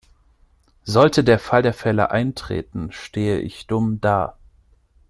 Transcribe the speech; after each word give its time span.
Sollte 0.83 1.23
der 1.23 1.37
Fall 1.37 1.61
der 1.61 1.75
Fälle 1.75 2.09
eintreten, 2.09 2.91
stehe 2.91 3.37
ich 3.37 3.67
dumm 3.67 4.01
da. 4.01 4.35